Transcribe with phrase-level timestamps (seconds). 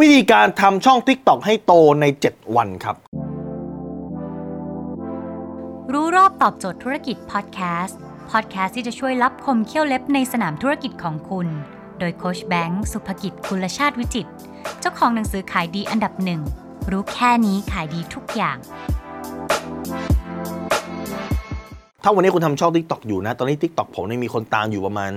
[0.00, 2.96] วิธีการทำช่อง TikTok ให้โตใน 7 วันครับ
[5.92, 7.98] รู้รอบตอบโจทย์ธุรกิจพอดแคสต์
[8.30, 11.48] พอดแคสต์ที่จะช่วยรับคมเขี้ยวเล็บในสนามธุรกิจของคุณ
[11.98, 14.30] โดยโคชแบงค์สุภกิจคุณชาติวิจิตร
[14.80, 16.40] เจ้าของหนังสือขายดีอันดับหนึ่ง
[16.90, 18.56] รู้แค่นี้ขายดีทุกอย่าง
[22.02, 25.10] ถ้าวันนี้คุณทำช่อง TikTok อยู่นะ ตอนนี้ TikTok ผมเนี่ยมีคนตามอยู่ประมาณ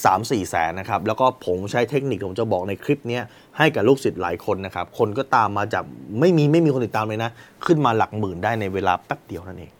[0.00, 3.20] 3-4 แสนนะครับ แล้วก็ผมใช้เทคนิคผมจะบอกในคลิปนี้
[3.58, 5.84] ให้กับลูกศิษย์หลายคนนะครับ คนก็ตามมาจาก
[6.20, 7.30] ไม่มีไม่มีคนติดตามเลยนะ
[7.66, 9.72] ขึ้นมาหลักหมื่นได้ในเวลาแป๊บเดียวนั่นเอง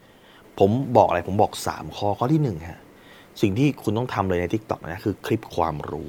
[0.59, 2.81] ผมบอกอะไรผมบอก 3 ข้อข้อที่1ฮะ
[3.41, 6.09] สิ่งที่คุณต้องทำเลยใน TikTok นะคือคลิปความรู้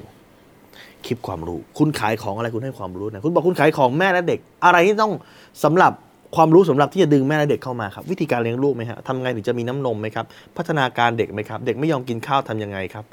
[1.05, 5.13] คลิปความรู้ คุณขายของอะไรคุณให้ความรู้นะคุณบอกคุณขายของแม่และเด็ก อะไรที่ต้อง
[5.63, 5.93] สำหรับ
[6.35, 10.25] ความรู้สำหรับที่จะดึงแม่และเด็กเข้ามาครับ วิธีการเลี้ยงลูกไหมฮะทำไงถึงจะมีน้ำนมไหมครับ
[10.57, 13.05] พัฒนาการเด็กไหมครับ เด็กไม่ยอมกินข้าวทำยังไงครับ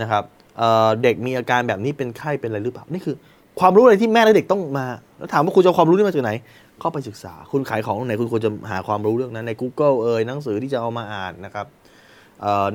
[0.00, 0.24] นะครับ
[0.58, 3.16] เเด็กมีอาการแบบนี้เป็นไข้เป็นอะไรหรือเปล่านี่คือ
[3.60, 4.86] ความรู้อะไรที่แม่และเด็กต้องมา
[5.18, 6.32] แล้วถามว่าคุณจะความรู้นี่มาจากไหน
[6.80, 11.66] เข้าไปศึกษา คุณขายของตรงไหนคุณควรจะหาความรู้เรื่องนั้นใน Google เอ่ยหนังสือที่จะเอามาอ่านนะครับ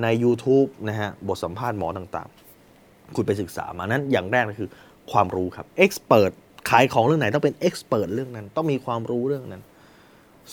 [0.04, 4.70] ใน YouTube นะฮะบทสัมภาษณ์หมอต่างๆ คุณไปศึกษามานั้นอย่างแรกก็คือ
[5.12, 6.32] ความรู้ครับ expert
[6.70, 9.62] ขายของเรื่องไหนต้องเป็น expert เรื่องนั้น ต้องมีความรู้เรื่องนั้น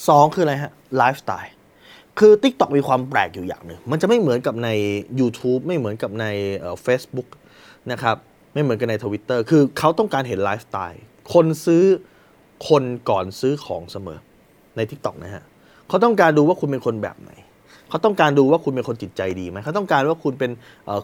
[0.08, 1.52] สองคืออะไรฮะไลฟ์สไตล์
[2.18, 4.68] คือ TikTok มีความแปลกอยู่อย่างหนึ่งมันจะไม่เหมือนกับใน
[5.20, 6.26] YouTube ไม่เหมือนกับใน
[6.58, 7.28] เอ่อ Facebook
[7.92, 8.16] นะครับ
[8.54, 11.02] ไม่เหมือนกันใน Twitter คือเขาต้องการเห็นไลฟ์สไตล์
[11.34, 11.84] คนซื้อ
[12.68, 14.18] คนก่อนซื้อของเสมอ
[14.76, 15.44] ใน TikTok นะฮะ
[15.88, 17.30] เขาต้องการดูว่าคุณเป็นคนแบบไหน
[17.90, 20.50] เขาต้องการดูว่าคุณเป็นคนจิตใจดีไหมเขาต้องการว่าคุณเป็น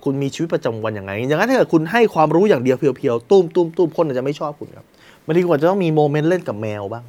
[0.05, 4.87] คุณมีชีวิตประจำวันอย่างไงอย่างนั้นถ้าเกิดคุณให้ความรู้อย่างเดียวเพียวๆตุ้มตุ้มตุ้มคนอาจจะไม่ชอบคุณครับ
[5.25, 7.05] บางทีคุณอาจจะต้องมี moment เล่นกับแมวบ้าง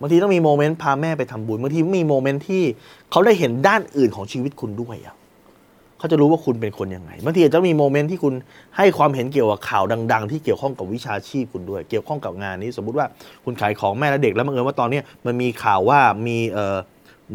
[0.00, 2.62] บางทีต้องมี moment พาแม่ไปทำบุญบางทีมี moment ที่
[3.10, 5.16] เขาได้เห็นด้านอื่นของชีวิตคุณด้วยอะ
[5.98, 8.34] เขาจะรู้ว่าคุณเป็นคนยังไงบางทีอาจจะมี moment ที่คุณ
[8.76, 13.06] ให้ความเห็นเกี่ยวกับข่าวดัง ๆ ที่เกี่ยวข้องกับวิชาชีพคุณด้วย เกี่ยวข้องกับงานนี้ สมมุติว่า
[13.44, 16.76] คุณขายของแม่และเด็กแล้วบังเอิญว่าตอนนี้มันมีข่าวว่ามีเอ่อ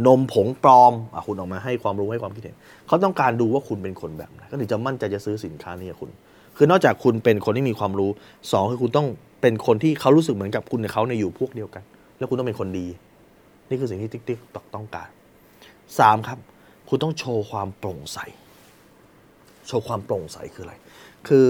[0.06, 2.56] นมผงปลอมอะคุณออกมาให้ความรู้ให้ความคิดเห็น
[2.88, 6.09] เขาต้องการดูว่าคุณเป็นคนแบบไหนก็ถึงจะมั่นใจจะซื้อสินค้านี้กับคุณ
[6.57, 8.09] คือนอกจากคุณเป็นคนที่มีความรู้
[8.52, 9.07] สองคือคุณต้อง
[9.41, 11.84] เป็นคนที่เขารู้สึกเหมือนกับคุณกับเขาในอยู่พวกเดียวกัน
[12.23, 12.88] แล้วคุณต้องเป็นคนดี
[13.69, 15.09] นี่คือสิ่งที่ติ๊ก TikTok ต้องการ
[16.00, 16.39] สามครับ
[16.89, 18.17] คุณต้องโชว์ความโปร่งใส
[19.67, 20.75] โชว์ความโปร่งใสคืออะไร
[21.28, 21.50] คือ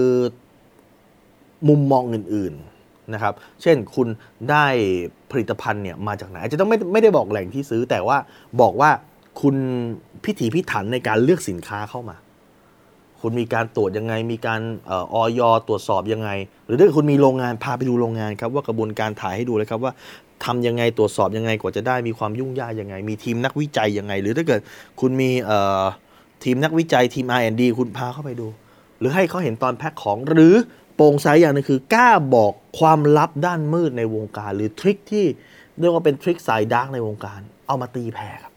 [1.68, 4.08] มุมมองอื่นๆนะครับ เช่นคุณ
[4.50, 4.66] ได้
[5.30, 8.16] ผลิตภัณฑ์เนี่ยมาจากไหนอาจจะต้องไม่ไม่ได้บอกแหล่งที่ซื้อแต่ว่า
[8.60, 8.90] บอกว่า
[9.40, 9.56] คุณ
[10.24, 12.16] พิถีพิถันในการเลือกสินค้าเข้ามา
[13.24, 14.60] คุณมีการตรวจยังไง มีการ
[15.14, 16.30] ออยตรวจสอบยังไง
[16.66, 19.92] หรือถ้าเกิดคุณมีโรงงานพาไปดูโรงงานครับว่ากระบวนการถ่ายให้ดูเลยครับว่า
[20.44, 24.60] ทำยังไงตรวจสอบยังไงกว่าจะได้มีความยุ่งยากยังไง มีทีมนักวิจัยยังไง หรือถ้าเกิด
[25.00, 25.30] คุณมี
[26.44, 28.46] ทีมนักวิจัยทีม R&D คุณพาเข้าไปดู
[28.98, 30.54] หรือให้เขาเห็นตอนแพ็คของหรือ
[30.96, 35.24] โปร่งใสอย่างนึงคือกล้าบอกความลับด้านมืดในวงการ หรือทริคที่
[35.80, 38.52] เรียกว่าเป็นทริคสายดาร์กในวงการ เอามาตีแผ่ครับ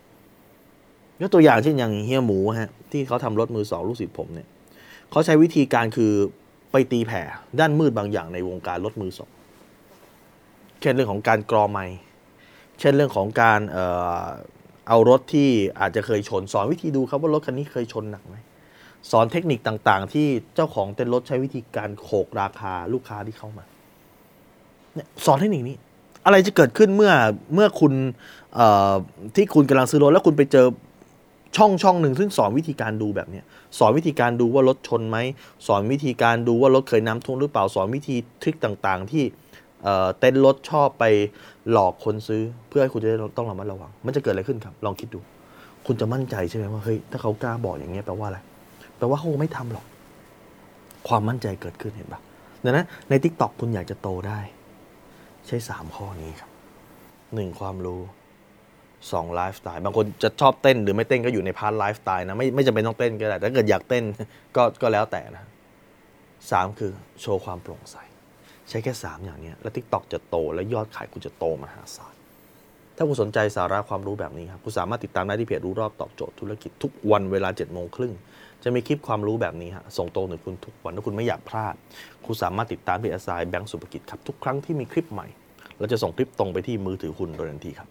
[1.21, 4.47] ยกตัวอย่างเช่นอย่างเฮียหมูฮะที่เขาทำรถมือสองลูกศิษย์ผมเนี่ย
[5.11, 6.11] เขาใช้วิธีการคือ
[6.71, 7.21] ไปตีแผ่
[7.59, 9.29] ด้านมืดบางอย่างในวงการรถมือสอง
[10.81, 11.85] เช่นเรื่องของการกรอไม้
[12.79, 13.77] เช่นเรื่องของการเอ
[14.21, 14.25] อ
[14.87, 18.35] เอารถที่อาจจะเคยชน สอนวิธีดูครับว่ารถคันนี้เคยชนหนักไหม
[19.11, 23.65] สอนเทคนิคต่างๆ ที่เจ้าของเต้นรถใช้วิธีการโขกราคาลูกค้าที่เข้ามา
[24.93, 25.75] เนี่ยสอนเทคนิคนี้
[26.25, 27.13] อะไรจะเกิดขึ้นเมื่อ
[27.53, 27.93] เมื่อคุณ
[29.35, 30.65] ที่คุณกำลังซื้อรถแล้วคุณไปเจอ
[31.57, 33.41] ช่องช่องหนึ่งซึ่งสอนวิธีการดูแบบนี้
[33.79, 35.17] สอนวิธีการดูว่ารถชนไหม
[35.67, 39.23] สอนวิธีการดูว่ารถเคยน้ำท่วมหรือเปล่าสอนวิธีทริคต่างๆ ที่
[40.19, 41.03] เต้นรถชอบไป
[41.71, 45.19] หลอกคนซื้อ เพื่อให้คุณจะได้ต้องระมัดระวัง มันจะเกิดอะไรขึ้นครับ ลองคิดดู
[45.85, 48.39] คุณจะมั่นใจใช่ไหมว่าเฮ้ยถ้าเขากล้าบอกอย่างเงี้ยแปลว่าอะไร
[48.97, 49.85] แปลว่าเขาไม่ทำหรอก
[51.07, 52.19] ความมั่นใจเกิดขึ้นเห็นปะ
[52.63, 54.39] ดังนั้นใน TikTok คุณอยากจะโตได้
[55.47, 56.49] ใช้สามข้อนี้ครับ
[57.33, 58.01] หนึ่งความรู้
[59.11, 64.03] สองไลฟ์สไตล์บางคนจะชอบเต้นหรือไม่เต้นก็อยู่ใน part ไลฟ์สไตล์นะไม่ไม่จำเป็นต้องเต้นก็ได้ถ้าเกิดอยากเต้น
[64.55, 65.45] ก็ก็แล้วแต่นะ
[66.51, 66.91] สามคือ
[67.21, 67.95] โชว์ความโปร่งใส
[68.69, 72.13] ใช้แค่ 3 อย่างนี้แล้ว TikTok จะโต และยอดขายคุณจะโตมหาศาล
[72.97, 78.13] ถ้าคุณสนใจสาระความรู้แบบนี้ครับคุณสามารถติดตามได้ที่เพจรู้รอบตอบโจทย์ธุรกิจทุกวันเวลาเจ็ดโมงครึ่ง
[78.63, 81.75] จะมีคลิปความรู้แบบนี้ฮะส่งตรงถึงคุณทุกวันถ้าคุณไม่อยากพลาด
[82.25, 85.27] คุณสามารถติดตามเพจอสไซแบงก์สุภกิจครับทุกครั้งที่มีคลิปใหม่
[85.79, 87.89] เราจะส่งคลิปตรงไปที่มือถือคุณโดยทันทีครับ